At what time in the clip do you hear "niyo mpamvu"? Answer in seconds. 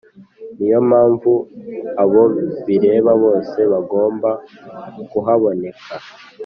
0.57-1.31